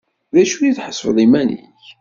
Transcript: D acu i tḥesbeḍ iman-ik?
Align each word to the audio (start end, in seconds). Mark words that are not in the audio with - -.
D 0.33 0.35
acu 0.41 0.57
i 0.63 0.71
tḥesbeḍ 0.77 1.17
iman-ik? 1.25 1.65